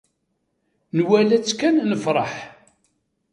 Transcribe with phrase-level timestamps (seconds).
[0.97, 2.31] Nwala-tt kan nefṛeḥ.